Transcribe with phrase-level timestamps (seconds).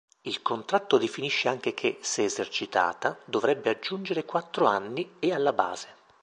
[0.23, 5.87] Il contratto definisce anche che, se esercitata, dovrebbe aggiungere quattro anni e alla base.